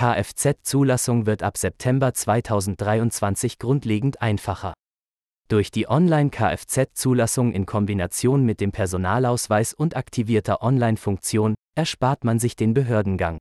[0.00, 4.72] Kfz-Zulassung wird ab September 2023 grundlegend einfacher.
[5.48, 12.72] Durch die Online-Kfz-Zulassung in Kombination mit dem Personalausweis und aktivierter Online-Funktion erspart man sich den
[12.72, 13.36] Behördengang.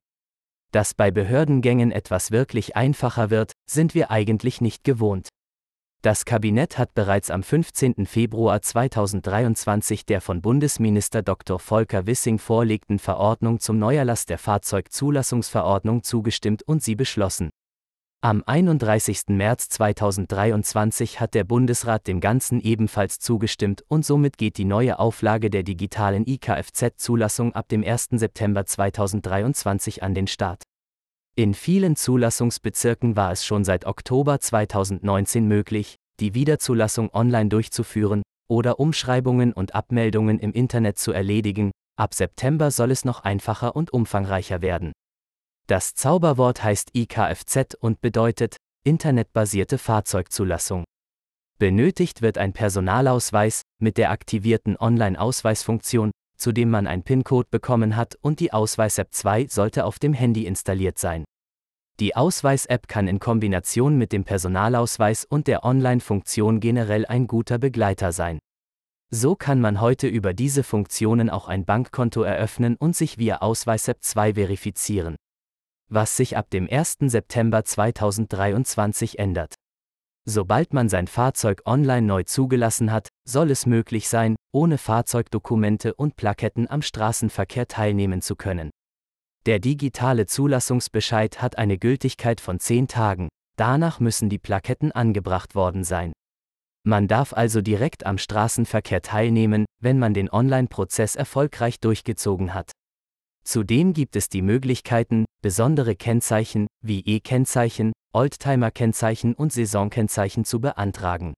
[0.74, 5.30] Dass bei Behördengängen etwas wirklich einfacher wird, sind wir eigentlich nicht gewohnt.
[6.02, 8.06] Das Kabinett hat bereits am 15.
[8.06, 11.60] Februar 2023 der von Bundesminister Dr.
[11.60, 17.50] Volker Wissing vorlegten Verordnung zum Neuerlass der Fahrzeugzulassungsverordnung zugestimmt und sie beschlossen.
[18.22, 19.24] Am 31.
[19.28, 25.50] März 2023 hat der Bundesrat dem Ganzen ebenfalls zugestimmt und somit geht die neue Auflage
[25.50, 28.12] der digitalen IKFZ-Zulassung ab dem 1.
[28.12, 30.64] September 2023 an den Start.
[31.40, 38.78] In vielen Zulassungsbezirken war es schon seit Oktober 2019 möglich, die Wiederzulassung online durchzuführen oder
[38.78, 44.62] Umschreibungen und Abmeldungen im Internet zu erledigen, ab September soll es noch einfacher und umfangreicher
[44.62, 44.92] werden.
[45.68, 50.84] Das Zauberwort heißt IKFZ und bedeutet internetbasierte Fahrzeugzulassung.
[51.58, 58.18] Benötigt wird ein Personalausweis mit der aktivierten Online-Ausweisfunktion, zu dem man ein PIN-Code bekommen hat
[58.22, 61.26] und die Ausweis-App 2 sollte auf dem Handy installiert sein.
[62.00, 68.14] Die Ausweis-App kann in Kombination mit dem Personalausweis und der Online-Funktion generell ein guter Begleiter
[68.14, 68.40] sein.
[69.12, 73.98] So kann man heute über diese Funktionen auch ein Bankkonto eröffnen und sich via Ausweis-App
[74.02, 75.16] 2 verifizieren.
[75.90, 76.98] Was sich ab dem 1.
[77.02, 79.56] September 2023 ändert.
[80.32, 86.18] Sobald man sein Fahrzeug online neu zugelassen hat, soll es möglich sein, ohne Fahrzeugdokumente und
[86.18, 88.70] Plaketten am Straßenverkehr teilnehmen zu können.
[89.48, 95.84] Der digitale Zulassungsbescheid hat eine Gültigkeit von 10 Tagen, danach müssen die Plaketten angebracht worden
[95.84, 96.14] sein.
[96.84, 102.72] Man darf also direkt am Straßenverkehr teilnehmen, wenn man den Online-Prozess erfolgreich durchgezogen hat.
[103.44, 111.34] Zudem gibt es die Möglichkeiten, besondere Kennzeichen, wie E-Kennzeichen, Oldtimer-Kennzeichen und Saisonkennzeichen zu beantragen.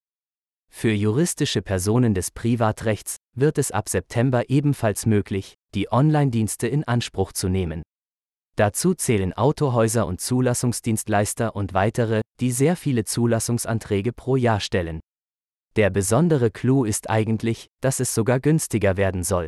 [0.74, 7.34] Für juristische Personen des Privatrechts wird es ab September ebenfalls möglich, die Online-Dienste in Anspruch
[7.34, 7.84] zu nehmen.
[8.56, 15.00] Dazu zählen Autohäuser und Zulassungsdienstleister und weitere, die sehr viele Zulassungsanträge pro Jahr stellen.
[15.76, 19.48] Der besondere Clou ist eigentlich, dass es sogar günstiger werden soll.